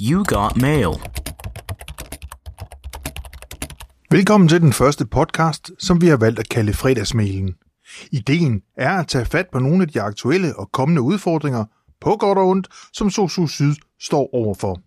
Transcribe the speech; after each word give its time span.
You 0.00 0.24
got 0.24 0.56
mail. 0.56 0.88
Velkommen 4.10 4.48
til 4.48 4.60
den 4.60 4.72
første 4.72 5.06
podcast, 5.06 5.70
som 5.78 6.00
vi 6.00 6.06
har 6.06 6.16
valgt 6.16 6.38
at 6.38 6.48
kalde 6.48 6.72
fredagsmailen. 6.72 7.54
Ideen 8.12 8.62
er 8.76 8.98
at 8.98 9.08
tage 9.08 9.24
fat 9.24 9.46
på 9.52 9.58
nogle 9.58 9.82
af 9.82 9.88
de 9.88 10.00
aktuelle 10.00 10.56
og 10.58 10.72
kommende 10.72 11.02
udfordringer, 11.02 11.64
på 12.00 12.16
godt 12.16 12.38
og 12.38 12.46
ondt, 12.48 12.68
som 12.92 13.10
Sosu 13.10 13.46
Syd 13.46 13.74
står 14.00 14.34
overfor. 14.34 14.80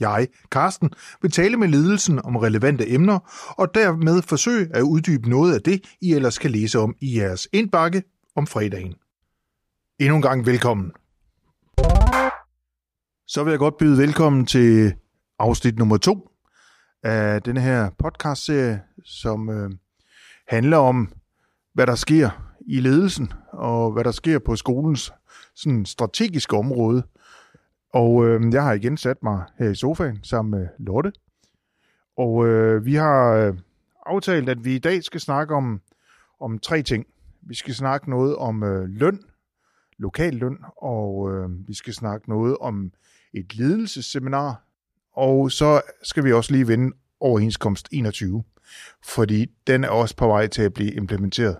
Jeg, 0.00 0.28
Karsten, 0.50 0.90
vil 1.22 1.30
tale 1.30 1.56
med 1.56 1.68
ledelsen 1.68 2.24
om 2.24 2.36
relevante 2.36 2.90
emner, 2.90 3.18
og 3.58 3.74
dermed 3.74 4.22
forsøge 4.22 4.68
at 4.74 4.82
uddybe 4.82 5.30
noget 5.30 5.54
af 5.54 5.62
det, 5.62 5.80
I 6.00 6.12
ellers 6.12 6.38
kan 6.38 6.50
læse 6.50 6.78
om 6.78 6.94
i 7.00 7.18
jeres 7.18 7.48
indbakke 7.52 8.02
om 8.36 8.46
fredagen. 8.46 8.94
Endnu 10.00 10.16
en 10.16 10.22
gang 10.22 10.46
velkommen. 10.46 10.90
Så 13.26 13.44
vil 13.44 13.50
jeg 13.50 13.58
godt 13.58 13.76
byde 13.76 13.98
velkommen 13.98 14.46
til 14.46 14.94
afsnit 15.38 15.78
nummer 15.78 15.96
to 15.96 16.30
af 17.02 17.42
denne 17.42 17.60
her 17.60 17.90
podcastserie, 17.98 18.82
som 19.04 19.50
øh, 19.50 19.70
handler 20.48 20.76
om, 20.76 21.12
hvad 21.72 21.86
der 21.86 21.94
sker 21.94 22.54
i 22.66 22.80
ledelsen, 22.80 23.32
og 23.52 23.92
hvad 23.92 24.04
der 24.04 24.10
sker 24.10 24.38
på 24.38 24.56
skolens 24.56 25.12
sådan, 25.54 25.86
strategiske 25.86 26.56
område. 26.56 27.02
Og 27.92 28.26
øh, 28.26 28.52
jeg 28.52 28.62
har 28.62 28.72
igen 28.72 28.96
sat 28.96 29.22
mig 29.22 29.44
her 29.58 29.70
i 29.70 29.74
sofaen 29.74 30.24
sammen 30.24 30.60
med 30.60 30.68
Lotte. 30.78 31.12
Og 32.16 32.46
øh, 32.46 32.86
vi 32.86 32.94
har 32.94 33.32
øh, 33.32 33.54
aftalt, 34.06 34.48
at 34.48 34.64
vi 34.64 34.74
i 34.74 34.78
dag 34.78 35.04
skal 35.04 35.20
snakke 35.20 35.54
om, 35.54 35.80
om 36.40 36.58
tre 36.58 36.82
ting. 36.82 37.06
Vi 37.42 37.54
skal 37.54 37.74
snakke 37.74 38.10
noget 38.10 38.36
om 38.36 38.62
øh, 38.62 38.88
løn, 38.88 39.20
lokal 39.98 40.34
løn, 40.34 40.58
og 40.82 41.32
øh, 41.32 41.68
vi 41.68 41.74
skal 41.74 41.94
snakke 41.94 42.28
noget 42.28 42.56
om 42.60 42.92
et 43.34 43.54
ledelsesseminar, 43.54 44.62
og 45.16 45.52
så 45.52 45.80
skal 46.02 46.24
vi 46.24 46.32
også 46.32 46.52
lige 46.52 46.68
vende 46.68 46.96
overenskomst 47.20 47.88
21, 47.92 48.44
fordi 49.04 49.46
den 49.66 49.84
er 49.84 49.88
også 49.88 50.16
på 50.16 50.26
vej 50.26 50.46
til 50.46 50.62
at 50.62 50.74
blive 50.74 50.92
implementeret. 50.92 51.56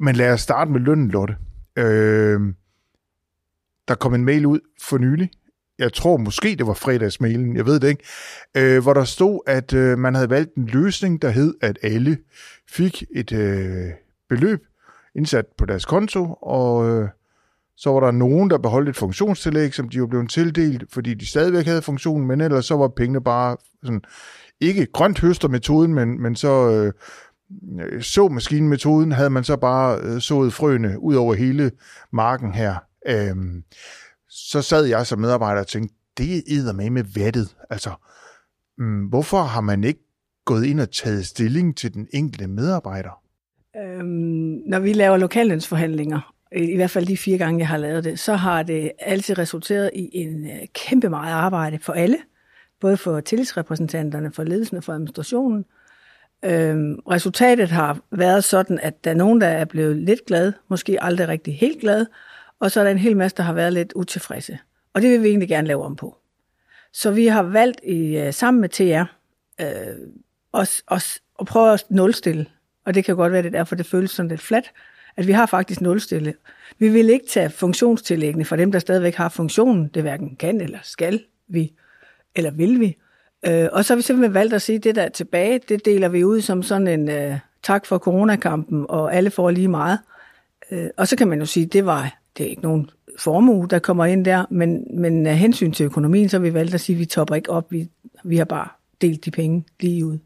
Men 0.00 0.16
lad 0.16 0.32
os 0.32 0.40
starte 0.40 0.70
med 0.70 0.80
lønnen, 0.80 1.08
Lotte. 1.08 1.36
Øh, 1.76 2.40
der 3.88 3.94
kom 3.94 4.14
en 4.14 4.24
mail 4.24 4.46
ud 4.46 4.60
for 4.82 4.98
nylig. 4.98 5.30
Jeg 5.78 5.92
tror 5.92 6.16
måske, 6.16 6.56
det 6.56 6.66
var 6.66 6.74
fredagsmailen, 6.74 7.56
jeg 7.56 7.66
ved 7.66 7.80
det 7.80 7.88
ikke. 7.88 8.04
Øh, 8.56 8.82
hvor 8.82 8.94
der 8.94 9.04
stod, 9.04 9.40
at 9.46 9.72
øh, 9.72 9.98
man 9.98 10.14
havde 10.14 10.30
valgt 10.30 10.54
en 10.54 10.66
løsning, 10.66 11.22
der 11.22 11.30
hed, 11.30 11.54
at 11.60 11.78
alle 11.82 12.18
fik 12.68 13.04
et 13.14 13.32
øh, 13.32 13.90
beløb 14.28 14.64
indsat 15.14 15.46
på 15.58 15.66
deres 15.66 15.84
konto, 15.84 16.34
og 16.42 16.88
øh, 16.88 17.08
så 17.76 17.90
var 17.90 18.00
der 18.00 18.10
nogen, 18.10 18.50
der 18.50 18.58
beholdt 18.58 18.88
et 18.88 18.96
funktionstillæg, 18.96 19.74
som 19.74 19.88
de 19.88 19.96
jo 19.96 20.06
blev 20.06 20.26
tildelt, 20.26 20.84
fordi 20.92 21.14
de 21.14 21.26
stadigvæk 21.26 21.66
havde 21.66 21.82
funktionen, 21.82 22.26
men 22.26 22.40
ellers 22.40 22.66
så 22.66 22.76
var 22.76 22.88
pengene 22.88 23.20
bare 23.20 23.56
sådan, 23.82 24.02
ikke 24.60 24.86
grønt 24.86 25.20
høstermetoden, 25.20 25.94
men, 25.94 26.22
men 26.22 26.36
så 26.36 26.70
øh, 26.70 26.92
så 28.00 28.28
maskinmetoden 28.28 29.12
havde 29.12 29.30
man 29.30 29.44
så 29.44 29.56
bare 29.56 29.98
øh, 30.02 30.20
sået 30.20 30.52
frøene 30.52 31.00
ud 31.00 31.14
over 31.14 31.34
hele 31.34 31.70
marken 32.12 32.52
her. 32.52 32.76
Øhm, 33.06 33.64
så 34.28 34.62
sad 34.62 34.84
jeg 34.84 35.06
som 35.06 35.18
medarbejder 35.18 35.60
og 35.60 35.66
tænkte, 35.66 35.94
det 36.18 36.36
er 36.36 36.72
med 36.72 36.90
med 36.90 37.04
vattet. 37.14 37.56
Altså, 37.70 37.90
mm, 38.78 39.06
hvorfor 39.06 39.42
har 39.42 39.60
man 39.60 39.84
ikke 39.84 40.04
gået 40.44 40.64
ind 40.64 40.80
og 40.80 40.90
taget 40.90 41.26
stilling 41.26 41.76
til 41.76 41.94
den 41.94 42.08
enkelte 42.12 42.46
medarbejder? 42.46 43.22
Øhm, 43.78 44.62
når 44.66 44.78
vi 44.78 44.92
laver 44.92 45.16
lokallønsforhandlinger, 45.16 46.34
i 46.52 46.76
hvert 46.76 46.90
fald 46.90 47.06
de 47.06 47.16
fire 47.16 47.38
gange, 47.38 47.58
jeg 47.58 47.68
har 47.68 47.76
lavet 47.76 48.04
det, 48.04 48.18
så 48.18 48.34
har 48.34 48.62
det 48.62 48.92
altid 48.98 49.38
resulteret 49.38 49.90
i 49.94 50.10
en 50.12 50.50
øh, 50.50 50.66
kæmpe 50.74 51.08
meget 51.08 51.32
arbejde 51.32 51.78
for 51.78 51.92
alle, 51.92 52.18
både 52.80 52.96
for 52.96 53.20
tillidsrepræsentanterne, 53.20 54.32
for 54.32 54.44
ledelsen 54.44 54.76
og 54.76 54.84
for 54.84 54.92
administrationen. 54.92 55.64
Øhm, 56.44 56.98
resultatet 57.10 57.68
har 57.68 58.00
været 58.10 58.44
sådan, 58.44 58.78
at 58.82 59.04
der 59.04 59.10
er 59.10 59.14
nogen, 59.14 59.40
der 59.40 59.46
er 59.46 59.64
blevet 59.64 59.96
lidt 59.96 60.26
glad, 60.26 60.52
måske 60.68 61.02
aldrig 61.02 61.28
rigtig 61.28 61.58
helt 61.58 61.80
glad, 61.80 62.06
og 62.60 62.70
så 62.70 62.80
er 62.80 62.84
der 62.84 62.90
en 62.90 62.98
hel 62.98 63.16
masse, 63.16 63.36
der 63.36 63.42
har 63.42 63.52
været 63.52 63.72
lidt 63.72 63.92
utilfredse. 63.96 64.58
Og 64.94 65.02
det 65.02 65.10
vil 65.10 65.22
vi 65.22 65.28
egentlig 65.28 65.48
gerne 65.48 65.68
lave 65.68 65.84
om 65.84 65.96
på. 65.96 66.16
Så 66.92 67.10
vi 67.10 67.26
har 67.26 67.42
valgt 67.42 67.80
i, 67.84 68.18
øh, 68.18 68.32
sammen 68.32 68.60
med 68.60 68.68
TR 68.68 69.04
øh, 69.60 69.96
os, 70.52 70.82
os, 70.86 71.22
at 71.40 71.46
prøve 71.46 71.72
at 71.72 71.84
nulstille. 71.90 72.46
Og 72.88 72.94
det 72.94 73.04
kan 73.04 73.16
godt 73.16 73.32
være, 73.32 73.42
det 73.42 73.54
er 73.54 73.58
derfor, 73.58 73.74
det 73.74 73.86
føles 73.86 74.10
sådan 74.10 74.28
lidt 74.28 74.40
fladt, 74.40 74.72
at 75.16 75.26
vi 75.26 75.32
har 75.32 75.46
faktisk 75.46 75.80
nulstille. 75.80 76.34
Vi 76.78 76.88
vil 76.88 77.10
ikke 77.10 77.26
tage 77.26 77.50
funktionstillæggene 77.50 78.44
for 78.44 78.56
dem, 78.56 78.72
der 78.72 78.78
stadigvæk 78.78 79.14
har 79.14 79.28
funktionen. 79.28 79.90
Det 79.94 80.02
hverken 80.02 80.36
kan 80.36 80.60
eller 80.60 80.78
skal 80.82 81.20
vi, 81.48 81.72
eller 82.36 82.50
vil 82.50 82.80
vi. 82.80 82.96
Øh, 83.46 83.68
og 83.72 83.84
så 83.84 83.92
har 83.92 83.96
vi 83.96 84.02
simpelthen 84.02 84.34
valgt 84.34 84.54
at 84.54 84.62
sige, 84.62 84.76
at 84.76 84.84
det 84.84 84.94
der 84.94 85.02
er 85.02 85.08
tilbage, 85.08 85.60
det 85.68 85.84
deler 85.84 86.08
vi 86.08 86.24
ud 86.24 86.40
som 86.40 86.62
sådan 86.62 86.88
en 86.88 87.10
øh, 87.10 87.38
tak 87.62 87.86
for 87.86 87.98
coronakampen, 87.98 88.86
og 88.88 89.14
alle 89.14 89.30
får 89.30 89.50
lige 89.50 89.68
meget. 89.68 89.98
Uh, 90.72 90.86
og 90.96 91.08
så 91.08 91.16
kan 91.16 91.28
man 91.28 91.38
jo 91.38 91.46
sige, 91.46 91.66
at 91.66 91.72
det 91.72 91.86
var 91.86 92.18
det 92.38 92.46
er 92.46 92.50
ikke 92.50 92.62
nogen 92.62 92.90
formue, 93.18 93.66
der 93.68 93.78
kommer 93.78 94.04
ind 94.04 94.24
der, 94.24 94.44
men, 94.50 95.00
men 95.00 95.26
af 95.26 95.38
hensyn 95.38 95.72
til 95.72 95.84
økonomien, 95.84 96.28
så 96.28 96.36
har 96.38 96.42
vi 96.42 96.54
valgt 96.54 96.74
at 96.74 96.80
sige, 96.80 96.96
at 96.96 97.00
vi 97.00 97.06
topper 97.06 97.34
ikke 97.34 97.50
op, 97.50 97.72
vi, 97.72 97.88
vi 98.24 98.36
har 98.36 98.44
bare 98.44 98.68
delt 99.00 99.24
de 99.24 99.30
penge 99.30 99.64
lige 99.80 100.06
ud. 100.06 100.18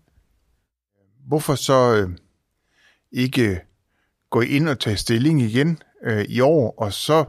Hvorfor 1.27 1.55
så 1.55 1.97
øh, 1.97 2.11
ikke 3.13 3.61
gå 4.31 4.41
ind 4.41 4.69
og 4.69 4.79
tage 4.79 4.97
stilling 4.97 5.43
igen 5.43 5.79
øh, 6.05 6.25
i 6.29 6.41
år, 6.41 6.75
og 6.79 6.93
så 6.93 7.25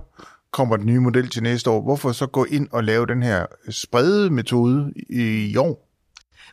kommer 0.51 0.77
den 0.77 0.85
nye 0.85 0.99
model 0.99 1.29
til 1.29 1.43
næste 1.43 1.69
år. 1.69 1.81
Hvorfor 1.81 2.11
så 2.11 2.27
gå 2.27 2.45
ind 2.45 2.67
og 2.71 2.83
lave 2.83 3.05
den 3.05 3.23
her 3.23 3.45
sprede 3.69 4.29
metode 4.29 4.93
i, 5.09 5.51
i 5.51 5.57
år? 5.57 5.89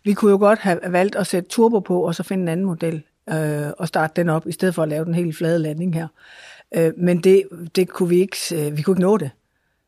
Vi 0.04 0.12
kunne 0.12 0.30
jo 0.30 0.38
godt 0.38 0.58
have 0.58 0.78
valgt 0.88 1.16
at 1.16 1.26
sætte 1.26 1.48
turbo 1.48 1.80
på, 1.80 2.00
og 2.00 2.14
så 2.14 2.22
finde 2.22 2.42
en 2.42 2.48
anden 2.48 2.66
model 2.66 3.02
øh, 3.30 3.70
og 3.78 3.88
starte 3.88 4.12
den 4.16 4.28
op, 4.28 4.46
i 4.46 4.52
stedet 4.52 4.74
for 4.74 4.82
at 4.82 4.88
lave 4.88 5.04
den 5.04 5.14
helt 5.14 5.36
flade 5.36 5.58
landing 5.58 5.94
her. 5.94 6.08
Øh, 6.74 6.92
men 6.96 7.18
det, 7.18 7.42
det 7.76 7.88
kunne 7.88 8.08
vi 8.08 8.20
ikke, 8.20 8.36
øh, 8.52 8.76
vi 8.76 8.82
kunne 8.82 8.92
ikke 8.94 9.02
nå 9.02 9.16
det. 9.16 9.30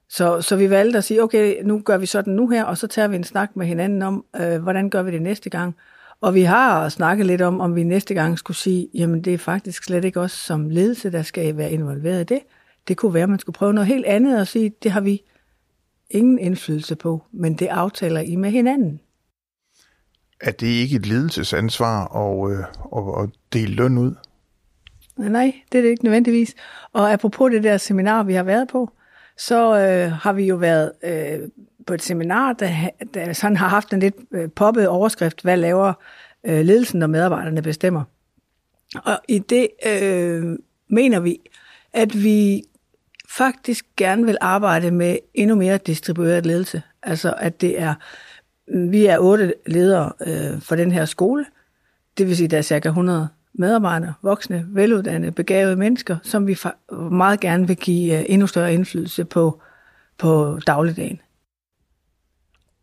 Så, 0.08 0.40
så 0.40 0.56
vi 0.56 0.70
valgte 0.70 0.98
at 0.98 1.04
sige, 1.04 1.22
okay, 1.22 1.62
nu 1.62 1.80
gør 1.84 1.98
vi 1.98 2.06
sådan 2.06 2.32
nu 2.32 2.48
her, 2.48 2.64
og 2.64 2.78
så 2.78 2.86
tager 2.86 3.08
vi 3.08 3.16
en 3.16 3.24
snak 3.24 3.56
med 3.56 3.66
hinanden 3.66 4.02
om, 4.02 4.24
øh, 4.40 4.62
hvordan 4.62 4.90
gør 4.90 5.02
vi 5.02 5.10
det 5.10 5.22
næste 5.22 5.50
gang. 5.50 5.76
Og 6.22 6.34
vi 6.34 6.42
har 6.42 6.88
snakket 6.88 7.26
lidt 7.26 7.42
om, 7.42 7.60
om 7.60 7.74
vi 7.74 7.84
næste 7.84 8.14
gang 8.14 8.38
skulle 8.38 8.56
sige, 8.56 8.88
jamen 8.94 9.22
det 9.24 9.34
er 9.34 9.38
faktisk 9.38 9.84
slet 9.84 10.04
ikke 10.04 10.20
os 10.20 10.32
som 10.32 10.70
ledelse, 10.70 11.12
der 11.12 11.22
skal 11.22 11.56
være 11.56 11.72
involveret 11.72 12.20
i 12.20 12.34
det. 12.34 12.40
Det 12.88 12.96
kunne 12.96 13.14
være, 13.14 13.22
at 13.22 13.28
man 13.28 13.38
skulle 13.38 13.54
prøve 13.54 13.72
noget 13.72 13.86
helt 13.86 14.06
andet 14.06 14.40
og 14.40 14.46
sige, 14.46 14.72
det 14.82 14.90
har 14.90 15.00
vi 15.00 15.22
ingen 16.10 16.38
indflydelse 16.38 16.96
på, 16.96 17.22
men 17.32 17.54
det 17.54 17.66
aftaler 17.66 18.20
I 18.20 18.36
med 18.36 18.50
hinanden. 18.50 19.00
Er 20.40 20.50
det 20.50 20.66
ikke 20.66 20.96
et 20.96 21.06
ledelsesansvar 21.06 22.16
at, 22.16 22.52
øh, 22.52 22.64
at, 22.96 23.22
at 23.22 23.30
dele 23.52 23.74
løn 23.74 23.98
ud? 23.98 24.14
Nej, 25.16 25.54
det 25.72 25.78
er 25.78 25.82
det 25.82 25.90
ikke 25.90 26.04
nødvendigvis. 26.04 26.54
Og 26.92 27.12
apropos 27.12 27.50
det 27.50 27.62
der 27.62 27.76
seminar, 27.76 28.22
vi 28.22 28.34
har 28.34 28.42
været 28.42 28.68
på, 28.68 28.90
så 29.38 29.78
øh, 29.78 30.12
har 30.12 30.32
vi 30.32 30.46
jo 30.46 30.56
været 30.56 30.92
øh, 31.04 31.48
på 31.86 31.94
et 31.94 32.02
seminar, 32.02 32.52
der, 32.52 32.88
der 33.14 33.32
sådan 33.32 33.56
har 33.56 33.68
haft 33.68 33.92
en 33.92 34.00
lidt 34.00 34.14
øh, 34.32 34.50
poppet 34.50 34.88
overskrift, 34.88 35.42
hvad 35.42 35.56
laver 35.56 35.92
øh, 36.44 36.64
ledelsen, 36.64 36.98
når 36.98 37.06
medarbejderne 37.06 37.62
bestemmer. 37.62 38.04
Og 39.04 39.20
i 39.28 39.38
det 39.38 39.68
øh, 39.86 40.58
mener 40.88 41.20
vi, 41.20 41.40
at 41.92 42.22
vi 42.22 42.62
faktisk 43.28 43.86
gerne 43.96 44.26
vil 44.26 44.36
arbejde 44.40 44.90
med 44.90 45.16
endnu 45.34 45.56
mere 45.56 45.78
distribueret 45.78 46.46
ledelse. 46.46 46.82
Altså 47.02 47.34
at 47.38 47.60
det 47.60 47.80
er, 47.80 47.94
vi 48.66 49.06
er 49.06 49.18
otte 49.18 49.54
ledere 49.66 50.12
øh, 50.26 50.60
for 50.60 50.76
den 50.76 50.92
her 50.92 51.04
skole, 51.04 51.46
det 52.18 52.26
vil 52.26 52.36
sige, 52.36 52.48
der 52.48 52.58
er 52.58 52.62
cirka 52.62 52.88
100 52.88 53.28
medarbejdere, 53.54 54.14
voksne, 54.22 54.66
veluddannede, 54.68 55.32
begavede 55.32 55.76
mennesker, 55.76 56.16
som 56.22 56.46
vi 56.46 56.58
meget 57.10 57.40
gerne 57.40 57.66
vil 57.66 57.76
give 57.76 58.18
øh, 58.18 58.24
endnu 58.28 58.46
større 58.46 58.74
indflydelse 58.74 59.24
på, 59.24 59.60
på 60.18 60.60
dagligdagen. 60.66 61.20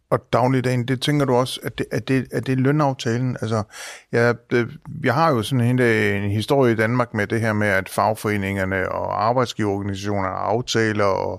Og 0.10 0.20
dagligdagen, 0.34 0.88
det 0.88 1.02
tænker 1.02 1.26
du 1.26 1.34
også, 1.34 1.60
at 1.64 1.78
det, 1.78 1.86
at 1.92 2.08
det, 2.08 2.28
at 2.32 2.48
det 2.48 2.52
er 2.52 2.58
lønaftalen? 2.58 3.38
Altså, 3.42 3.64
ja, 4.12 4.34
det, 4.52 4.68
vi 4.86 5.08
har 5.08 5.30
jo 5.30 5.44
sådan 5.44 5.66
en, 5.66 5.80
en 6.24 6.32
historie 6.32 6.74
i 6.74 6.76
Danmark 6.76 7.14
med 7.14 7.28
det 7.28 7.42
her 7.42 7.54
med, 7.54 7.68
at 7.68 7.90
fagforeningerne 7.90 8.92
og 8.92 9.24
arbejdsgiverorganisationerne 9.24 10.36
aftaler, 10.36 11.06
og, 11.06 11.32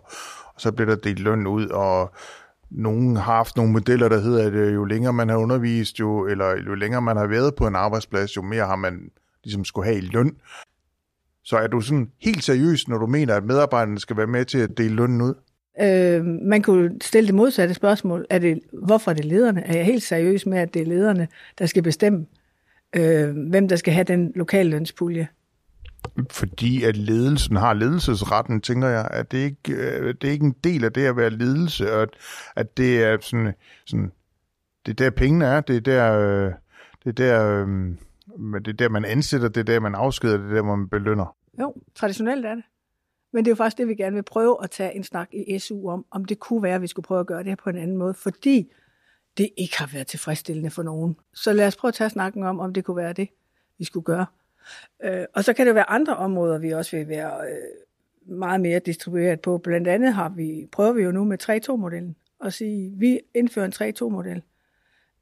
og 0.54 0.60
så 0.60 0.72
bliver 0.72 0.88
der 0.88 0.96
delt 0.96 1.18
løn 1.18 1.46
ud, 1.46 1.66
og 1.66 2.14
nogen 2.70 3.16
har 3.16 3.34
haft 3.34 3.56
nogle 3.56 3.72
modeller, 3.72 4.08
der 4.08 4.20
hedder, 4.20 4.46
at 4.46 4.52
øh, 4.52 4.74
jo 4.74 4.84
længere 4.84 5.12
man 5.12 5.28
har 5.28 5.36
undervist, 5.36 6.00
jo, 6.00 6.26
eller 6.26 6.56
jo 6.66 6.74
længere 6.74 7.02
man 7.02 7.16
har 7.16 7.26
været 7.26 7.54
på 7.54 7.66
en 7.66 7.76
arbejdsplads, 7.76 8.36
jo 8.36 8.42
mere 8.42 8.66
har 8.66 8.76
man 8.76 9.10
ligesom 9.44 9.64
skulle 9.64 9.86
have 9.86 9.98
i 9.98 10.06
løn. 10.06 10.36
Så 11.44 11.56
er 11.56 11.66
du 11.66 11.80
sådan 11.80 12.10
helt 12.20 12.44
seriøs, 12.44 12.88
når 12.88 12.98
du 12.98 13.06
mener, 13.06 13.34
at 13.34 13.44
medarbejderne 13.44 14.00
skal 14.00 14.16
være 14.16 14.26
med 14.26 14.44
til 14.44 14.58
at 14.58 14.78
dele 14.78 14.94
lønnen 14.94 15.22
ud? 15.22 15.34
Øh, 15.82 16.24
man 16.24 16.62
kunne 16.62 16.96
stille 17.00 17.26
det 17.26 17.34
modsatte 17.34 17.74
spørgsmål. 17.74 18.26
Er 18.30 18.38
det, 18.38 18.60
hvorfor 18.72 19.10
er 19.10 19.14
det 19.14 19.24
lederne? 19.24 19.66
Er 19.66 19.76
jeg 19.76 19.84
helt 19.84 20.02
seriøs 20.02 20.46
med, 20.46 20.58
at 20.58 20.74
det 20.74 20.82
er 20.82 20.86
lederne, 20.86 21.28
der 21.58 21.66
skal 21.66 21.82
bestemme, 21.82 22.26
øh, 22.96 23.36
hvem 23.48 23.68
der 23.68 23.76
skal 23.76 23.92
have 23.92 24.04
den 24.04 24.32
lokale 24.34 24.70
lønspulje? 24.70 25.28
Fordi 26.30 26.84
at 26.84 26.96
ledelsen 26.96 27.56
har 27.56 27.74
ledelsesretten, 27.74 28.60
tænker 28.60 28.88
jeg, 28.88 29.08
at 29.10 29.32
det 29.32 29.38
ikke 29.38 29.72
øh, 29.72 30.14
det 30.14 30.28
er 30.28 30.32
ikke 30.32 30.46
en 30.46 30.56
del 30.64 30.84
af 30.84 30.92
det 30.92 31.06
at 31.06 31.16
være 31.16 31.30
ledelse, 31.30 31.92
og 31.92 32.02
at, 32.02 32.08
at 32.56 32.76
det 32.76 33.02
er 33.02 33.18
sådan, 33.20 33.54
sådan, 33.86 34.12
det 34.86 35.00
er 35.00 35.04
der 35.04 35.10
pengene 35.10 35.44
er, 35.44 35.60
det 35.60 35.76
er 35.76 35.80
der, 35.80 36.18
øh, 36.18 36.52
det 37.04 37.08
er 37.08 37.12
der, 37.12 37.64
øh, 37.64 38.60
det 38.60 38.68
er 38.68 38.72
der 38.72 38.88
man 38.88 39.04
ansætter, 39.04 39.48
det 39.48 39.60
er 39.60 39.64
der 39.64 39.80
man 39.80 39.94
afskeder, 39.94 40.36
det 40.36 40.50
er 40.50 40.54
der 40.54 40.62
man 40.62 40.88
belønner. 40.88 41.36
Jo, 41.60 41.74
traditionelt 41.94 42.46
er 42.46 42.54
det. 42.54 42.64
Men 43.32 43.44
det 43.44 43.50
er 43.50 43.52
jo 43.52 43.56
faktisk 43.56 43.78
det, 43.78 43.88
vi 43.88 43.94
gerne 43.94 44.14
vil 44.14 44.22
prøve 44.22 44.56
at 44.62 44.70
tage 44.70 44.94
en 44.94 45.04
snak 45.04 45.28
i 45.32 45.58
SU 45.58 45.90
om, 45.90 46.06
om 46.10 46.24
det 46.24 46.38
kunne 46.38 46.62
være, 46.62 46.74
at 46.74 46.82
vi 46.82 46.86
skulle 46.86 47.04
prøve 47.04 47.20
at 47.20 47.26
gøre 47.26 47.38
det 47.38 47.46
her 47.46 47.56
på 47.56 47.70
en 47.70 47.76
anden 47.76 47.96
måde, 47.96 48.14
fordi 48.14 48.72
det 49.38 49.50
ikke 49.56 49.78
har 49.78 49.90
været 49.92 50.06
tilfredsstillende 50.06 50.70
for 50.70 50.82
nogen. 50.82 51.16
Så 51.34 51.52
lad 51.52 51.66
os 51.66 51.76
prøve 51.76 51.88
at 51.88 51.94
tage 51.94 52.10
snakken 52.10 52.42
om, 52.42 52.60
om 52.60 52.72
det 52.72 52.84
kunne 52.84 52.96
være 52.96 53.12
det, 53.12 53.28
vi 53.78 53.84
skulle 53.84 54.04
gøre. 54.04 54.26
Øh, 55.04 55.24
og 55.34 55.44
så 55.44 55.52
kan 55.52 55.66
det 55.66 55.74
være 55.74 55.90
andre 55.90 56.16
områder, 56.16 56.58
vi 56.58 56.70
også 56.70 56.96
vil 56.96 57.08
være 57.08 57.32
øh, 57.50 58.36
meget 58.36 58.60
mere 58.60 58.78
distribueret 58.78 59.40
på. 59.40 59.58
Blandt 59.58 59.88
andet 59.88 60.14
har 60.14 60.28
vi, 60.28 60.68
prøver 60.72 60.92
vi 60.92 61.02
jo 61.02 61.12
nu 61.12 61.24
med 61.24 61.42
3-2-modellen 61.42 62.16
at 62.44 62.52
sige, 62.52 62.92
vi 62.96 63.20
indfører 63.34 63.66
en 63.66 63.94
3-2-model. 63.94 64.42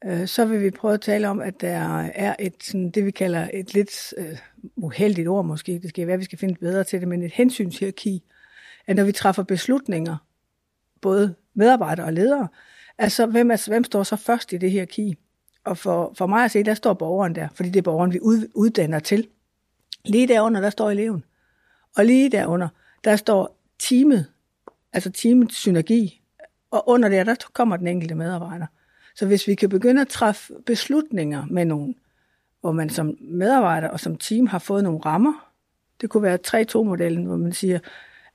Øh, 0.05 0.27
så 0.27 0.45
vil 0.45 0.63
vi 0.63 0.71
prøve 0.71 0.95
at 0.95 1.01
tale 1.01 1.29
om, 1.29 1.41
at 1.41 1.61
der 1.61 2.03
er 2.15 2.37
et, 2.39 2.55
sådan, 2.63 2.91
det 2.91 3.05
vi 3.05 3.11
kalder 3.11 3.49
et 3.55 3.75
lidt 3.75 4.15
øh, 4.19 4.39
uheldigt 4.77 5.29
ord 5.29 5.45
måske, 5.45 5.79
det 5.79 5.89
skal 5.89 6.07
være, 6.07 6.15
at 6.15 6.21
vi 6.21 6.25
skal 6.25 6.39
finde 6.39 6.55
bedre 6.55 6.85
til 6.85 7.01
det, 7.01 7.09
men 7.09 7.23
et 7.23 7.33
hensynshierarki, 7.33 8.23
at 8.87 8.97
når 8.97 9.05
vi 9.05 9.13
træffer 9.13 9.43
beslutninger, 9.43 10.17
både 11.01 11.35
medarbejdere 11.55 12.07
og 12.07 12.13
ledere, 12.13 12.49
altså 12.99 13.27
hvem, 13.27 13.51
altså, 13.51 13.71
hvem 13.71 13.85
står 13.85 14.03
så 14.03 14.17
først 14.17 14.53
i 14.53 14.57
det 14.57 14.71
hierarki? 14.71 15.17
Og 15.65 15.79
for, 15.79 16.13
for 16.19 16.27
mig 16.27 16.45
at 16.45 16.51
se, 16.51 16.63
der 16.63 16.75
står 16.75 16.95
borgeren 16.95 17.35
der, 17.35 17.49
fordi 17.55 17.69
det 17.69 17.79
er 17.79 17.83
borgeren, 17.83 18.13
vi 18.13 18.21
ud, 18.21 18.49
uddanner 18.55 18.99
til. 18.99 19.29
Lige 20.05 20.29
derunder, 20.29 20.61
der 20.61 20.71
står 20.71 20.91
eleven. 20.91 21.25
Og 21.97 22.05
lige 22.05 22.31
derunder, 22.31 22.69
der 23.05 23.17
står 23.17 23.59
teamet, 23.79 24.27
altså 24.93 25.11
teamets 25.11 25.57
synergi. 25.57 26.23
Og 26.71 26.89
under 26.89 27.09
det, 27.09 27.27
der 27.27 27.35
kommer 27.53 27.77
den 27.77 27.87
enkelte 27.87 28.15
medarbejder. 28.15 28.67
Så 29.19 29.27
hvis 29.27 29.49
vi 29.49 29.55
kan 29.55 29.69
begynde 29.69 30.01
at 30.01 30.09
træffe 30.09 30.53
beslutninger 30.67 31.47
med 31.51 31.65
nogen, 31.65 31.95
hvor 32.61 32.73
man 32.73 32.91
som 32.91 33.17
medarbejder 33.21 33.89
og 33.89 34.01
som 34.01 34.17
team 34.17 34.47
har 34.47 34.59
fået 34.59 34.85
nogle 34.85 35.01
rammer, 35.01 35.51
det 36.01 36.11
kunne 36.11 36.23
være 36.23 36.39
3-2-modellen, 36.47 37.25
hvor 37.25 37.37
man 37.37 37.53
siger, 37.53 37.79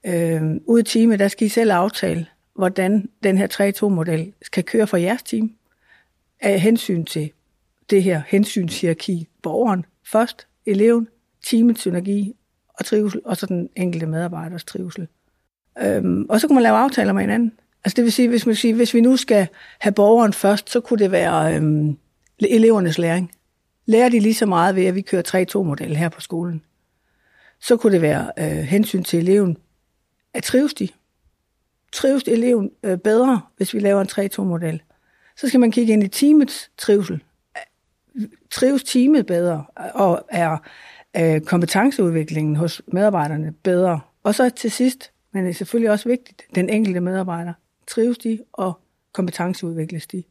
øh, 0.05 0.41
ud 0.65 0.79
i 0.79 0.83
teamet, 0.83 1.19
der 1.19 1.27
skal 1.27 1.45
I 1.45 1.49
selv 1.49 1.71
aftale, 1.71 2.27
hvordan 2.55 3.09
den 3.23 3.37
her 3.37 3.47
3-2-model 3.83 4.33
skal 4.41 4.63
køre 4.63 4.87
for 4.87 4.97
jeres 4.97 5.23
team, 5.23 5.51
af 6.39 6.59
hensyn 6.59 7.05
til 7.05 7.31
det 7.89 8.03
her 8.03 8.21
hensynshierarki, 8.27 9.27
borgeren 9.41 9.85
først, 10.11 10.47
eleven, 10.65 11.07
teamets 11.45 11.81
synergi 11.81 12.35
og 12.67 12.85
trivsel, 12.85 13.21
og 13.25 13.37
så 13.37 13.45
den 13.45 13.69
enkelte 13.75 14.05
medarbejders 14.05 14.63
trivsel. 14.63 15.07
Øhm, 15.81 16.25
og 16.29 16.41
så 16.41 16.47
kunne 16.47 16.55
man 16.55 16.63
lave 16.63 16.77
aftaler 16.77 17.13
med 17.13 17.21
hinanden. 17.21 17.53
Altså 17.85 17.95
det 17.95 18.03
vil 18.03 18.11
sige, 18.11 18.29
hvis, 18.29 18.45
man 18.45 18.55
siger, 18.55 18.75
hvis 18.75 18.93
vi 18.93 19.01
nu 19.01 19.17
skal 19.17 19.47
have 19.79 19.93
borgeren 19.93 20.33
først, 20.33 20.69
så 20.69 20.79
kunne 20.79 20.99
det 20.99 21.11
være 21.11 21.55
øhm, 21.55 21.97
elevernes 22.39 22.97
læring. 22.97 23.31
Lærer 23.85 24.09
de 24.09 24.19
lige 24.19 24.33
så 24.33 24.45
meget 24.45 24.75
ved, 24.75 24.85
at 24.85 24.95
vi 24.95 25.01
kører 25.01 25.45
3-2-model 25.55 25.95
her 25.95 26.09
på 26.09 26.21
skolen? 26.21 26.61
Så 27.59 27.77
kunne 27.77 27.93
det 27.93 28.01
være 28.01 28.31
øh, 28.39 28.45
hensyn 28.45 29.03
til 29.03 29.19
eleven. 29.19 29.57
At 30.33 30.43
trives 30.43 30.73
de? 30.73 30.87
Trives 31.91 32.23
eleven 32.23 32.71
øh, 32.83 32.97
bedre, 32.97 33.41
hvis 33.57 33.73
vi 33.73 33.79
laver 33.79 34.01
en 34.01 34.29
3-2-model? 34.31 34.81
Så 35.35 35.47
skal 35.47 35.59
man 35.59 35.71
kigge 35.71 35.93
ind 35.93 36.03
i 36.03 36.07
teamets 36.07 36.71
trivsel. 36.77 37.23
Trives 38.51 38.83
teamet 38.83 39.25
bedre, 39.25 39.65
og 39.75 40.25
er 40.29 40.57
øh, 41.17 41.41
kompetenceudviklingen 41.41 42.55
hos 42.55 42.81
medarbejderne 42.87 43.53
bedre? 43.63 43.99
Og 44.23 44.35
så 44.35 44.49
til 44.49 44.71
sidst, 44.71 45.11
men 45.31 45.43
det 45.43 45.49
er 45.49 45.53
selvfølgelig 45.53 45.91
også 45.91 46.09
vigtigt, 46.09 46.41
den 46.55 46.69
enkelte 46.69 46.99
medarbejder 46.99 47.53
trives 47.87 48.17
de, 48.17 48.39
og 48.53 48.79
kompetenceudvikles 49.13 50.07
de. 50.07 50.23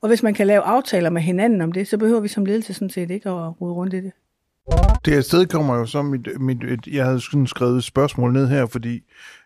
Og 0.00 0.08
hvis 0.08 0.22
man 0.22 0.34
kan 0.34 0.46
lave 0.46 0.62
aftaler 0.62 1.10
med 1.10 1.22
hinanden 1.22 1.60
om 1.60 1.72
det, 1.72 1.88
så 1.88 1.98
behøver 1.98 2.20
vi 2.20 2.28
som 2.28 2.44
ledelse 2.44 2.74
sådan 2.74 2.90
set 2.90 3.10
ikke 3.10 3.30
at 3.30 3.60
rode 3.60 3.72
rundt 3.72 3.94
i 3.94 4.00
det. 4.00 4.12
Det 5.04 5.12
her 5.12 5.20
sted 5.20 5.46
kommer 5.46 5.76
jo 5.76 5.86
så 5.86 6.02
mit, 6.02 6.40
mit, 6.40 6.86
jeg 6.86 7.04
havde 7.04 7.20
sådan 7.20 7.46
skrevet 7.46 7.76
et 7.76 7.84
spørgsmål 7.84 8.32
ned 8.32 8.48
her, 8.48 8.66
fordi 8.66 9.02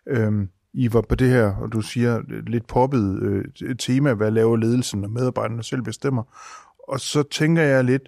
øhm, 0.06 0.48
I 0.72 0.92
var 0.92 1.00
på 1.00 1.14
det 1.14 1.28
her, 1.28 1.56
og 1.56 1.72
du 1.72 1.80
siger 1.80 2.18
øh, 2.30 2.46
lidt 2.46 2.66
poppet 2.66 3.22
øh, 3.22 3.76
tema, 3.76 4.12
hvad 4.12 4.30
laver 4.30 4.56
ledelsen, 4.56 5.04
og 5.04 5.10
medarbejderne 5.10 5.62
selv 5.62 5.82
bestemmer. 5.82 6.22
Og 6.88 7.00
så 7.00 7.22
tænker 7.22 7.62
jeg 7.62 7.84
lidt, 7.84 8.02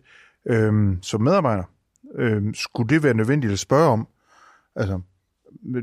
øhm, 0.46 1.02
som 1.02 1.20
medarbejder, 1.20 1.64
øhm, 2.14 2.54
skulle 2.54 2.88
det 2.88 3.02
være 3.02 3.14
nødvendigt 3.14 3.52
at 3.52 3.58
spørge 3.58 3.88
om? 3.88 4.06
Altså, 4.76 5.00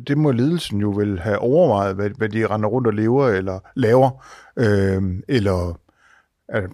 det 0.07 0.17
må 0.17 0.31
ledelsen 0.31 0.79
jo 0.79 0.89
vel 0.89 1.19
have 1.19 1.39
overvejet, 1.39 1.95
hvad, 1.95 2.09
hvad 2.09 2.29
de 2.29 2.47
render 2.47 2.69
rundt 2.69 2.87
og 2.87 2.93
lever 2.93 3.27
eller 3.27 3.59
laver, 3.75 4.25
øh, 4.57 5.03
eller 5.27 5.79
er 6.47 6.67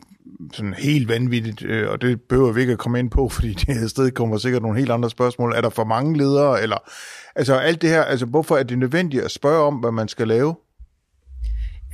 sådan 0.54 0.74
helt 0.74 1.10
vanvittigt, 1.10 1.66
øh, 1.66 1.92
og 1.92 2.02
det 2.02 2.22
behøver 2.22 2.52
vi 2.52 2.62
ikke 2.62 2.74
at 2.74 2.80
komme 2.80 3.00
ind 3.00 3.10
på, 3.10 3.30
fordi 3.36 3.54
det 3.54 3.90
sted 3.90 4.12
kommer 4.12 4.38
sikkert 4.38 4.62
nogle 4.62 4.80
helt 4.80 4.92
andre 4.92 5.10
spørgsmål. 5.10 5.54
Er 5.56 5.62
der 5.62 5.70
for 5.70 5.84
mange 5.84 6.18
ledere, 6.18 6.62
eller 6.62 6.78
altså 7.36 7.56
alt 7.56 7.82
det 7.82 7.90
her, 7.90 8.04
altså 8.04 8.26
hvorfor 8.26 8.58
er 8.58 8.64
det 8.64 8.78
nødvendigt 8.78 9.24
at 9.24 9.32
spørge 9.32 9.64
om, 9.68 9.76
hvad 9.76 9.92
man 9.92 10.08
skal 10.08 10.28
lave? 10.28 10.56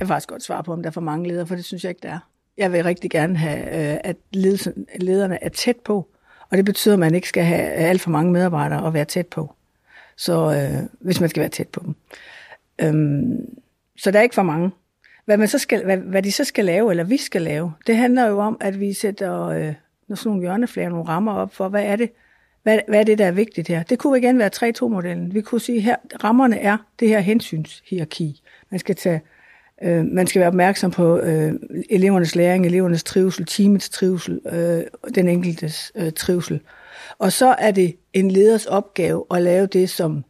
vil 0.00 0.08
faktisk 0.08 0.28
godt 0.28 0.42
svare 0.42 0.64
på, 0.64 0.72
om 0.72 0.82
der 0.82 0.88
er 0.88 0.92
for 0.92 1.00
mange 1.00 1.28
ledere, 1.28 1.46
for 1.46 1.54
det 1.54 1.64
synes 1.64 1.84
jeg 1.84 1.90
ikke, 1.90 2.02
der 2.02 2.12
er. 2.12 2.18
Jeg 2.58 2.72
vil 2.72 2.84
rigtig 2.84 3.10
gerne 3.10 3.36
have, 3.36 3.58
øh, 3.58 4.00
at 4.04 4.16
ledelsen, 4.32 4.86
lederne 5.00 5.44
er 5.44 5.48
tæt 5.48 5.76
på, 5.84 6.08
og 6.50 6.56
det 6.56 6.64
betyder, 6.64 6.94
at 6.94 6.98
man 6.98 7.14
ikke 7.14 7.28
skal 7.28 7.44
have 7.44 7.62
alt 7.62 8.00
for 8.00 8.10
mange 8.10 8.32
medarbejdere 8.32 8.86
at 8.86 8.94
være 8.94 9.04
tæt 9.04 9.26
på 9.26 9.54
så 10.16 10.52
øh, 10.52 10.88
hvis 11.00 11.20
man 11.20 11.28
skal 11.28 11.40
være 11.40 11.50
tæt 11.50 11.68
på 11.68 11.82
dem. 11.84 11.94
Øhm, 12.80 13.58
så 13.96 14.10
der 14.10 14.18
er 14.18 14.22
ikke 14.22 14.34
for 14.34 14.42
mange. 14.42 14.70
Hvad, 15.24 15.36
man 15.36 15.48
så 15.48 15.58
skal, 15.58 15.84
hvad, 15.84 15.96
hvad 15.96 16.22
de 16.22 16.32
så 16.32 16.44
skal 16.44 16.64
lave, 16.64 16.90
eller 16.90 17.04
vi 17.04 17.16
skal 17.16 17.42
lave, 17.42 17.72
det 17.86 17.96
handler 17.96 18.26
jo 18.26 18.38
om, 18.38 18.56
at 18.60 18.80
vi 18.80 18.92
sætter 18.92 19.46
øh, 19.46 19.74
sådan 20.14 20.28
nogle 20.28 20.40
hjørneflager, 20.40 20.88
nogle 20.88 21.08
rammer 21.08 21.32
op 21.32 21.54
for, 21.54 21.68
hvad 21.68 21.84
er 21.84 21.96
det, 21.96 22.10
hvad, 22.62 22.78
hvad 22.88 23.00
er 23.00 23.04
det, 23.04 23.18
der 23.18 23.26
er 23.26 23.32
vigtigt 23.32 23.68
her? 23.68 23.82
Det 23.82 23.98
kunne 23.98 24.18
igen 24.18 24.38
være 24.38 24.50
3-2-modellen. 24.56 25.34
Vi 25.34 25.40
kunne 25.40 25.60
sige, 25.60 25.80
her 25.80 25.96
rammerne 26.24 26.58
er 26.58 26.76
det 27.00 27.08
her 27.08 27.20
hensynshierarki. 27.20 28.42
Man 28.70 28.80
skal 28.80 28.96
tage 28.96 29.20
Øh, 29.82 30.04
man 30.04 30.26
skal 30.26 30.40
være 30.40 30.48
opmærksom 30.48 30.90
på 30.90 31.18
øh, 31.18 31.52
elevernes 31.90 32.34
læring, 32.34 32.66
elevernes 32.66 33.04
trivsel, 33.04 33.46
teamets 33.46 33.88
trivsel, 33.88 34.40
øh, 34.52 34.82
den 35.14 35.28
enkeltes 35.28 35.92
øh, 35.94 36.12
trivsel. 36.12 36.60
Og 37.18 37.32
så 37.32 37.54
er 37.58 37.70
det 37.70 37.96
en 38.12 38.30
leders 38.30 38.66
opgave 38.66 39.24
at 39.30 39.42
lave 39.42 39.66
det, 39.66 39.90
som, 39.90 40.24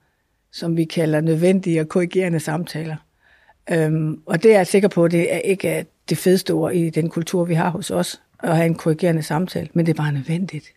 som 0.52 0.76
vi 0.76 0.84
kalder 0.84 1.20
nødvendige 1.20 1.80
og 1.80 1.88
korrigerende 1.88 2.40
samtaler. 2.40 2.96
Øhm, 3.70 4.20
og 4.26 4.42
det 4.42 4.52
er 4.52 4.56
jeg 4.56 4.66
sikker 4.66 4.88
på, 4.88 5.04
at 5.04 5.12
det 5.12 5.34
er 5.34 5.38
ikke 5.38 5.86
det 6.08 6.18
fedeste 6.18 6.50
ord 6.50 6.72
i 6.72 6.90
den 6.90 7.10
kultur, 7.10 7.44
vi 7.44 7.54
har 7.54 7.70
hos 7.70 7.90
os, 7.90 8.22
at 8.42 8.56
have 8.56 8.66
en 8.66 8.74
korrigerende 8.74 9.22
samtale, 9.22 9.68
men 9.72 9.86
det 9.86 9.92
er 9.92 10.02
bare 10.02 10.12
nødvendigt. 10.12 10.74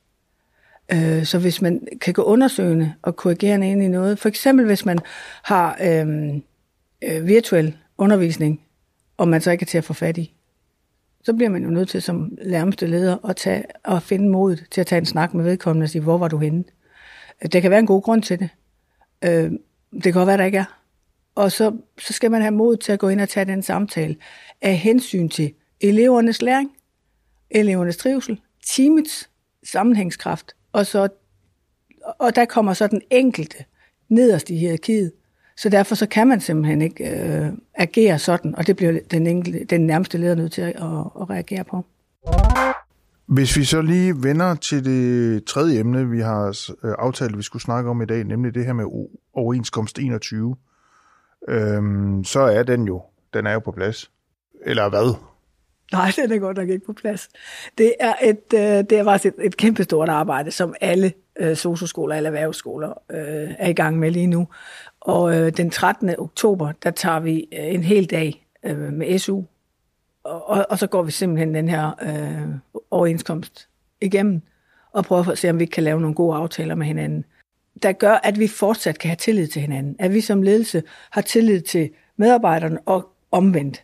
Øh, 0.92 1.26
så 1.26 1.40
hvis 1.40 1.62
man 1.62 1.88
kan 2.02 2.14
gå 2.14 2.24
undersøgende 2.24 2.94
og 3.02 3.16
korrigerende 3.16 3.72
ind 3.72 3.84
i 3.84 3.88
noget, 3.88 4.20
for 4.20 4.30
eksempel 4.30 4.66
hvis 4.66 4.86
man 4.86 5.00
har 5.44 5.78
øhm, 5.82 6.44
øh, 7.04 7.28
virtuel 7.28 7.78
undervisning, 7.98 8.62
og 9.18 9.28
man 9.28 9.42
så 9.42 9.52
ikke 9.52 9.64
er 9.64 9.68
til 9.68 9.78
at 9.78 9.84
få 9.84 9.94
fat 9.94 10.18
i, 10.18 10.37
så 11.28 11.34
bliver 11.34 11.50
man 11.50 11.64
jo 11.64 11.70
nødt 11.70 11.90
til 11.90 12.02
som 12.02 12.38
nærmeste 12.46 12.88
leder 12.88 13.30
at, 13.30 13.36
tage, 13.36 13.64
at 13.86 14.04
finde 14.04 14.30
modet 14.30 14.66
til 14.72 14.82
at 14.82 14.88
tage 14.88 15.00
en 15.00 15.06
snak 15.06 15.34
med 15.34 15.44
vedkommende 15.44 15.84
og 15.84 15.90
sige, 15.90 16.02
hvor 16.02 16.18
var 16.18 16.28
du 16.28 16.38
henne? 16.38 16.64
Det 17.52 17.62
kan 17.62 17.72
være 17.72 17.80
en 17.80 17.86
god 17.86 18.02
grund 18.02 18.22
til 18.24 18.40
det. 18.40 18.50
Øh, 19.22 19.52
det 19.94 20.04
kan 20.04 20.14
godt 20.14 20.28
være, 20.28 20.38
der 20.38 20.44
ikke 20.44 20.58
er. 20.58 20.80
Og 21.36 21.52
så, 21.52 21.78
så 21.98 22.14
skal 22.14 22.32
man 22.32 22.42
have 22.42 22.52
mod 22.52 22.78
til 22.78 22.92
at 22.92 23.00
gå 23.00 23.10
ind 23.10 23.22
og 23.22 23.30
tage 23.30 23.46
den 23.46 23.64
samtale 23.64 24.16
af 24.62 24.78
hensyn 24.78 25.30
til 25.30 25.54
elevernes 25.82 26.42
læring, 26.42 26.72
elevernes 27.50 27.98
trivsel, 27.98 28.42
teamets 28.68 29.30
sammenhængskraft, 29.64 30.56
og, 30.72 30.86
så, 30.86 31.08
og 32.20 32.36
der 32.36 32.46
kommer 32.46 32.74
så 32.74 32.88
den 32.88 33.02
enkelte 33.10 33.66
nederst 34.10 34.50
i 34.50 34.58
hierarkiet, 34.58 35.12
så 35.58 35.70
derfor 35.70 35.96
så 35.96 36.08
kan 36.08 36.28
man 36.28 36.42
simpelthen 36.42 36.82
ikke 36.82 37.10
øh, 37.10 37.52
agere 37.76 38.20
sådan, 38.20 38.56
og 38.56 38.68
det 38.68 38.76
bliver 38.76 39.00
den, 39.12 39.28
enkelte, 39.28 39.64
den 39.64 39.88
nærmeste 39.88 40.18
leder 40.18 40.36
nødt 40.36 40.52
til 40.52 40.62
at, 40.62 40.68
at, 40.68 41.06
at 41.22 41.30
reagere 41.30 41.64
på. 41.64 41.86
Hvis 43.26 43.58
vi 43.58 43.64
så 43.64 43.82
lige 43.82 44.24
vender 44.24 44.56
til 44.56 44.86
det 44.86 45.46
tredje 45.46 45.80
emne, 45.80 46.10
vi 46.10 46.20
har 46.20 46.70
øh, 46.84 46.94
aftalt, 47.00 47.32
at 47.32 47.38
vi 47.38 47.44
skulle 47.44 47.64
snakke 47.64 47.90
om 47.90 48.02
i 48.02 48.06
dag, 48.06 48.24
nemlig 48.24 48.56
det 48.56 48.66
her 48.66 48.74
med 48.74 48.86
overenskomst 49.34 50.00
21, 50.00 50.56
øhm, 51.50 52.24
så 52.24 52.40
er 52.40 52.64
den 52.64 52.88
jo, 52.88 53.02
den 53.34 53.48
er 53.48 53.54
jo 53.54 53.60
på 53.60 53.72
plads. 53.72 54.12
Eller 54.66 54.90
hvad? 54.90 55.16
Nej, 55.92 56.12
den 56.16 56.32
er 56.32 56.38
godt 56.38 56.58
nok 56.58 56.70
ikke 56.70 56.86
på 56.86 56.94
plads. 56.94 57.30
Det 57.78 57.94
er 58.00 58.14
et, 58.24 58.54
øh, 58.54 58.60
det 58.60 58.92
er 58.92 59.04
faktisk 59.04 59.34
et, 59.38 59.46
et 59.46 59.58
kæmpestort 59.58 60.10
arbejde, 60.10 60.52
som 60.52 60.76
alle 60.82 61.14
øh, 61.40 61.56
socioskoler 61.56 62.16
eller 62.16 62.30
erhvervsskoler 62.30 62.90
øh, 63.12 63.52
er 63.60 63.68
i 63.70 63.74
gang 63.74 64.00
med 64.00 64.12
lige 64.12 64.28
nu. 64.28 64.48
Og 65.00 65.36
øh, 65.36 65.58
den 65.58 65.70
13. 65.70 66.16
oktober, 66.18 66.72
der 66.84 66.92
tager 66.92 67.20
vi 67.20 67.48
øh, 67.54 67.74
en 67.74 67.84
hel 67.84 68.06
dag 68.06 68.46
øh, 68.64 68.94
med 68.94 69.20
SU, 69.20 69.44
og, 70.24 70.50
og, 70.50 70.66
og 70.70 70.80
så 70.80 70.88
går 70.88 71.04
vi 71.04 71.12
simpelthen 71.12 71.56
den 71.56 71.70
her 71.70 71.92
øh, 72.02 72.80
overenskomst 72.92 73.68
igennem, 74.02 74.42
og 74.92 75.06
prøver 75.06 75.30
at 75.30 75.38
se, 75.38 75.50
om 75.50 75.60
vi 75.60 75.66
kan 75.66 75.84
lave 75.84 76.02
nogle 76.02 76.16
gode 76.16 76.38
aftaler 76.38 76.76
med 76.76 76.86
hinanden. 76.86 77.26
der 77.84 77.92
gør, 77.92 78.14
at 78.14 78.40
vi 78.40 78.48
fortsat 78.48 79.00
kan 79.00 79.10
have 79.10 79.16
tillid 79.16 79.48
til 79.48 79.62
hinanden. 79.62 79.96
At 80.00 80.14
vi 80.14 80.22
som 80.22 80.42
ledelse 80.42 80.84
har 81.10 81.22
tillid 81.22 81.62
til 81.62 81.90
medarbejderne 82.18 82.80
og 82.86 83.10
omvendt. 83.32 83.84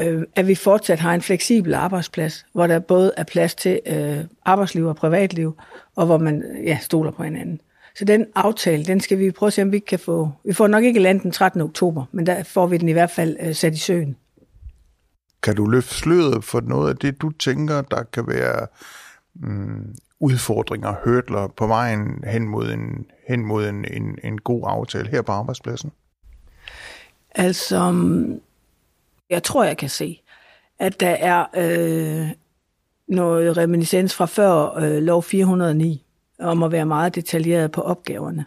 Øh, 0.00 0.22
at 0.36 0.46
vi 0.46 0.54
fortsat 0.54 0.98
har 0.98 1.14
en 1.14 1.22
fleksibel 1.22 1.74
arbejdsplads, 1.74 2.46
hvor 2.52 2.66
der 2.66 2.78
både 2.78 3.12
er 3.16 3.24
plads 3.24 3.54
til 3.54 3.80
øh, 3.86 4.18
arbejdsliv 4.44 4.86
og 4.86 4.96
privatliv, 4.96 5.56
og 5.96 6.06
hvor 6.06 6.18
man 6.18 6.44
ja, 6.64 6.78
stoler 6.80 7.10
på 7.10 7.22
hinanden. 7.22 7.60
Så 7.94 8.04
den 8.04 8.26
aftale, 8.34 8.84
den 8.84 9.00
skal 9.00 9.18
vi 9.18 9.30
prøve 9.30 9.48
at 9.48 9.52
se, 9.52 9.62
om 9.62 9.72
vi 9.72 9.78
kan 9.78 9.98
få. 9.98 10.30
Vi 10.44 10.52
får 10.52 10.66
nok 10.66 10.84
ikke 10.84 11.00
land 11.00 11.20
den 11.20 11.30
13. 11.30 11.60
oktober, 11.60 12.04
men 12.12 12.26
der 12.26 12.42
får 12.42 12.66
vi 12.66 12.76
den 12.76 12.88
i 12.88 12.92
hvert 12.92 13.10
fald 13.10 13.36
øh, 13.40 13.54
sat 13.54 13.74
i 13.74 13.78
søen. 13.78 14.16
Kan 15.42 15.56
du 15.56 15.66
løfte 15.66 15.94
sløret 15.94 16.44
for 16.44 16.60
noget 16.60 16.90
af 16.90 16.96
det, 16.96 17.22
du 17.22 17.30
tænker, 17.30 17.80
der 17.80 18.02
kan 18.02 18.24
være 18.28 18.66
mm, 19.34 19.94
udfordringer, 20.20 20.94
hørtler 21.04 21.46
på 21.46 21.66
vejen 21.66 22.24
hen 22.26 22.48
mod 22.48 22.70
en, 22.70 23.06
hen 23.28 23.46
mod 23.46 23.66
en, 23.66 23.84
en, 23.90 24.18
en 24.24 24.38
god 24.38 24.62
aftale 24.66 25.08
her 25.08 25.22
på 25.22 25.32
arbejdspladsen? 25.32 25.92
Altså, 27.34 27.90
mm, 27.90 28.40
jeg 29.32 29.42
tror, 29.42 29.64
jeg 29.64 29.76
kan 29.76 29.88
se, 29.88 30.22
at 30.78 31.00
der 31.00 31.10
er 31.10 31.46
øh, 31.56 32.30
noget 33.08 33.56
reminiscens 33.56 34.14
fra 34.14 34.26
før 34.26 34.78
øh, 34.78 35.02
lov 35.02 35.22
409, 35.22 36.04
om 36.38 36.62
at 36.62 36.72
være 36.72 36.86
meget 36.86 37.14
detaljeret 37.14 37.72
på 37.72 37.80
opgaverne. 37.80 38.44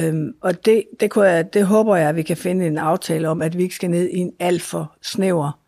Øhm, 0.00 0.34
og 0.40 0.66
det, 0.66 0.84
det, 1.00 1.10
kunne 1.10 1.24
jeg, 1.24 1.54
det 1.54 1.66
håber 1.66 1.96
jeg, 1.96 2.08
at 2.08 2.16
vi 2.16 2.22
kan 2.22 2.36
finde 2.36 2.66
en 2.66 2.78
aftale 2.78 3.28
om, 3.28 3.42
at 3.42 3.58
vi 3.58 3.62
ikke 3.62 3.74
skal 3.74 3.90
ned 3.90 4.08
i 4.08 4.18
en 4.18 4.32
alt 4.38 4.62
for 4.62 4.96
snæver 5.02 5.60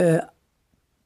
øh, 0.00 0.18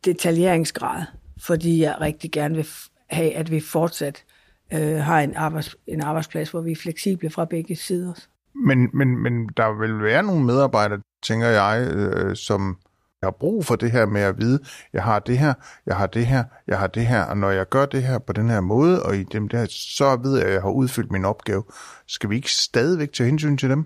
detaljeringsgrad, 0.04 1.02
fordi 1.40 1.82
jeg 1.82 2.00
rigtig 2.00 2.32
gerne 2.32 2.54
vil 2.54 2.66
have, 3.06 3.34
at 3.34 3.50
vi 3.50 3.60
fortsat 3.60 4.24
øh, 4.72 4.96
har 4.96 5.20
en, 5.20 5.36
arbejds, 5.36 5.76
en 5.86 6.00
arbejdsplads, 6.00 6.50
hvor 6.50 6.60
vi 6.60 6.72
er 6.72 6.76
fleksible 6.76 7.30
fra 7.30 7.44
begge 7.44 7.76
sider. 7.76 8.12
Men, 8.54 8.90
men, 8.94 9.22
men 9.22 9.48
der 9.56 9.78
vil 9.80 10.02
være 10.02 10.22
nogle 10.22 10.44
medarbejdere, 10.44 11.00
tænker 11.22 11.46
jeg, 11.46 11.88
øh, 11.92 12.36
som 12.36 12.76
har 13.22 13.30
brug 13.30 13.64
for 13.64 13.76
det 13.76 13.90
her 13.90 14.06
med 14.06 14.20
at 14.20 14.38
vide, 14.38 14.58
jeg 14.92 15.02
har 15.02 15.18
det 15.18 15.38
her, 15.38 15.54
jeg 15.86 15.96
har 15.96 16.06
det 16.06 16.26
her, 16.26 16.44
jeg 16.66 16.78
har 16.78 16.86
det 16.86 17.06
her, 17.06 17.22
og 17.22 17.36
når 17.36 17.50
jeg 17.50 17.68
gør 17.68 17.86
det 17.86 18.02
her 18.02 18.18
på 18.18 18.32
den 18.32 18.50
her 18.50 18.60
måde, 18.60 19.02
og 19.02 19.16
i 19.16 19.22
dem 19.22 19.48
der, 19.48 19.66
så 19.70 20.16
ved 20.22 20.38
jeg, 20.38 20.46
at 20.46 20.52
jeg 20.52 20.62
har 20.62 20.70
udfyldt 20.70 21.12
min 21.12 21.24
opgave. 21.24 21.64
Skal 22.06 22.30
vi 22.30 22.36
ikke 22.36 22.52
stadigvæk 22.52 23.12
tage 23.12 23.28
hensyn 23.28 23.56
til 23.56 23.70
dem? 23.70 23.84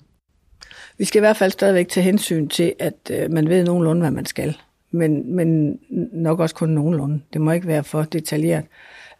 Vi 0.98 1.04
skal 1.04 1.18
i 1.18 1.20
hvert 1.20 1.36
fald 1.36 1.52
stadigvæk 1.52 1.88
tage 1.88 2.04
hensyn 2.04 2.48
til, 2.48 2.74
at 2.78 3.10
øh, 3.10 3.30
man 3.30 3.48
ved 3.48 3.64
nogenlunde, 3.64 4.00
hvad 4.00 4.10
man 4.10 4.26
skal. 4.26 4.56
Men, 4.90 5.36
men 5.36 5.78
nok 6.12 6.40
også 6.40 6.54
kun 6.54 6.68
nogenlunde. 6.68 7.20
Det 7.32 7.40
må 7.40 7.52
ikke 7.52 7.66
være 7.66 7.84
for 7.84 8.02
detaljeret. 8.02 8.64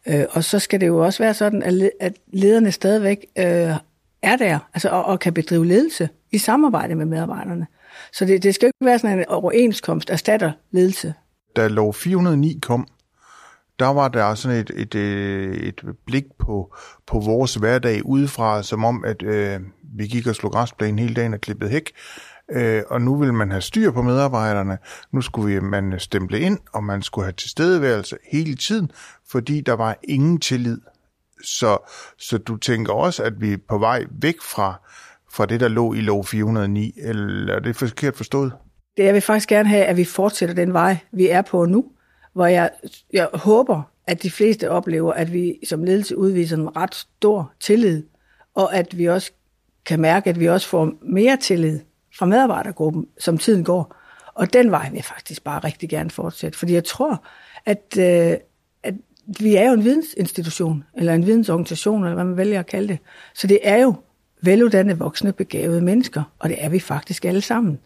Øh, 0.07 0.25
og 0.31 0.45
så 0.45 0.59
skal 0.59 0.81
det 0.81 0.87
jo 0.87 0.99
også 0.99 1.23
være 1.23 1.35
sådan, 1.35 1.63
at, 1.63 1.91
at 2.01 2.13
lederne 2.33 2.73
stadigvæk 2.73 3.27
øh, 3.39 3.45
er 4.23 4.37
der, 4.39 4.59
altså, 4.75 4.89
og, 4.89 5.05
og 5.05 5.21
kan 5.21 5.35
bedrive 5.35 5.67
ledelse 5.67 6.09
i 6.33 6.39
samarbejde 6.39 6.95
med 6.95 7.07
medarbejderne. 7.07 7.67
Så 8.13 8.25
det, 8.25 8.43
det 8.43 8.55
skal 8.55 8.67
ikke 8.67 8.87
være 8.87 8.99
sådan 8.99 9.19
en 9.19 9.25
overenskomst 9.29 10.11
erstatter 10.11 10.53
ledelse. 10.71 11.15
Da 11.57 11.69
lov 11.69 11.95
409 11.95 12.59
kom, 12.63 12.87
der 13.79 13.89
var 13.89 14.09
der 14.09 14.35
sådan 14.35 14.59
et, 14.59 14.71
et, 14.75 14.95
øh, 14.95 15.57
et, 15.57 15.83
blik 16.07 16.25
på, 16.39 16.75
på 17.07 17.21
vores 17.21 17.55
hverdag 17.55 18.07
udefra, 18.07 18.63
som 18.63 18.85
om, 18.85 19.05
at 19.05 19.23
øh, 19.23 19.61
vi 19.97 20.07
gik 20.07 20.27
og 20.27 20.35
slog 20.35 20.53
græsplænen 20.53 20.99
hele 20.99 21.15
dagen 21.15 21.35
og 21.35 21.41
klippede 21.41 21.71
hæk. 21.71 21.93
Øh, 22.51 22.83
og 22.91 23.01
nu 23.01 23.17
vil 23.17 23.35
man 23.35 23.51
have 23.51 23.61
styr 23.61 23.91
på 23.91 24.03
medarbejderne. 24.03 24.79
Nu 25.13 25.21
skulle 25.21 25.55
vi, 25.55 25.61
man 25.61 25.95
stemple 25.99 26.41
ind, 26.41 26.59
og 26.73 26.85
man 26.85 27.03
skulle 27.03 27.25
have 27.25 27.33
tilstedeværelse 27.33 28.17
hele 28.33 28.55
tiden, 28.55 28.91
fordi 29.31 29.61
der 29.61 29.73
var 29.73 29.97
ingen 30.03 30.39
tillid. 30.39 30.81
Så, 31.45 31.79
så 32.19 32.39
du 32.39 32.57
tænker 32.57 32.93
også, 32.93 33.23
at 33.23 33.41
vi 33.41 33.53
er 33.53 33.59
på 33.69 33.79
vej 33.79 34.05
væk 34.11 34.43
fra, 34.43 34.81
fra 35.33 35.47
det, 35.47 35.61
der 35.61 35.69
lå 35.69 35.95
i 35.95 36.01
lov 36.01 36.25
409, 36.25 36.95
eller 36.97 37.55
er 37.55 37.61
det 37.61 37.77
forkert 37.77 38.17
forstået? 38.17 38.53
Det 38.97 39.05
jeg 39.05 39.15
vil 39.15 39.23
faktisk 39.23 39.49
gerne 39.49 39.69
have, 39.69 39.85
at 39.85 39.97
vi 39.97 40.05
fortsætter 40.05 40.55
den 40.55 40.73
vej, 40.73 40.97
vi 41.13 41.29
er 41.29 41.43
på 41.43 41.65
nu, 41.65 41.85
hvor 42.33 42.47
jeg, 42.47 42.71
jeg 43.13 43.29
håber, 43.35 43.83
at 44.07 44.23
de 44.23 44.31
fleste 44.31 44.71
oplever, 44.71 45.13
at 45.13 45.33
vi 45.33 45.59
som 45.69 45.85
ledelse 45.85 46.17
udviser 46.17 46.57
en 46.57 46.77
ret 46.77 46.95
stor 46.95 47.53
tillid, 47.61 48.03
og 48.55 48.75
at 48.75 48.99
vi 48.99 49.09
også 49.09 49.33
kan 49.87 50.01
mærke, 50.01 50.31
at 50.31 50.41
vi 50.41 50.49
også 50.49 50.69
får 50.69 50.93
mere 51.03 51.37
tillid 51.37 51.81
fra 52.19 52.27
medarbejdergruppen, 52.27 53.07
som 53.19 53.39
tiden 53.39 53.65
går. 53.65 53.97
Og 54.35 54.53
den 54.53 54.71
vej 54.71 54.89
vil 54.89 54.97
jeg 54.97 55.05
faktisk 55.05 55.45
bare 55.45 55.59
rigtig 55.59 55.89
gerne 55.89 56.11
fortsætte, 56.11 56.59
fordi 56.59 56.75
jeg 56.75 56.85
tror, 56.85 57.27
at, 57.65 57.99
øh, 57.99 58.37
at 58.83 58.95
vi 59.41 59.55
er 59.55 59.67
jo 59.67 59.73
en 59.73 59.85
vidensinstitution, 59.85 60.85
eller 60.97 61.15
en 61.15 61.27
vidensorganisation, 61.27 62.03
eller 62.05 62.15
hvad 62.15 62.25
man 62.25 62.37
vælger 62.37 62.59
at 62.59 62.67
kalde 62.67 62.89
det. 62.89 62.99
Så 63.35 63.47
det 63.47 63.59
er 63.63 63.77
jo 63.77 63.95
veluddannede, 64.43 64.99
voksne, 64.99 65.33
begavede 65.33 65.81
mennesker, 65.81 66.23
og 66.39 66.49
det 66.49 66.65
er 66.65 66.69
vi 66.69 66.79
faktisk 66.79 67.25
alle 67.25 67.41
sammen. 67.41 67.79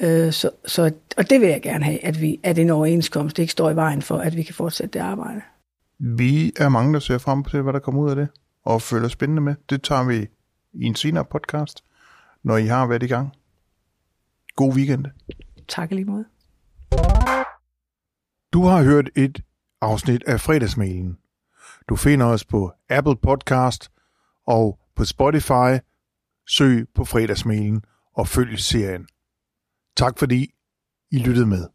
Øh, 0.00 0.32
så, 0.32 0.50
så, 0.66 0.92
og 1.16 1.30
det 1.30 1.40
vil 1.40 1.48
jeg 1.48 1.62
gerne 1.62 1.84
have, 1.84 2.04
at, 2.04 2.20
vi, 2.20 2.40
at 2.42 2.58
en 2.58 2.70
overenskomst 2.70 3.38
ikke 3.38 3.52
står 3.52 3.70
i 3.70 3.76
vejen 3.76 4.02
for, 4.02 4.18
at 4.18 4.36
vi 4.36 4.42
kan 4.42 4.54
fortsætte 4.54 4.98
det 4.98 5.04
arbejde. 5.04 5.40
Vi 5.98 6.52
er 6.56 6.68
mange, 6.68 6.94
der 6.94 7.00
ser 7.00 7.18
frem 7.18 7.44
til, 7.44 7.62
hvad 7.62 7.72
der 7.72 7.78
kommer 7.78 8.02
ud 8.02 8.10
af 8.10 8.16
det, 8.16 8.28
og 8.64 8.82
føler 8.82 9.08
spændende 9.08 9.42
med. 9.42 9.54
Det 9.70 9.82
tager 9.82 10.04
vi 10.04 10.26
i 10.72 10.84
en 10.84 10.94
senere 10.94 11.24
podcast, 11.24 11.84
når 12.42 12.56
I 12.56 12.66
har 12.66 12.86
været 12.86 13.02
i 13.02 13.06
gang. 13.06 13.32
God 14.56 14.74
weekend. 14.74 15.04
Tak 15.68 15.90
lige 15.90 16.04
måde. 16.04 16.24
Du 18.52 18.64
har 18.64 18.82
hørt 18.82 19.10
et 19.16 19.42
afsnit 19.80 20.22
af 20.26 20.40
fredagsmailen. 20.40 21.18
Du 21.88 21.96
finder 21.96 22.26
os 22.26 22.44
på 22.44 22.72
Apple 22.90 23.16
Podcast 23.16 23.90
og 24.46 24.78
på 24.96 25.04
Spotify. 25.04 25.78
Søg 26.48 26.86
på 26.94 27.04
fredagsmailen 27.04 27.82
og 28.14 28.28
følg 28.28 28.58
serien. 28.58 29.06
Tak 29.96 30.18
fordi 30.18 30.54
I 31.10 31.18
lyttede 31.18 31.46
med. 31.46 31.68